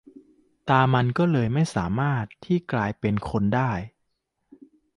[0.69, 3.71] ตามันก็เลยไม่สามารถที่จะกลายเป็นคนได้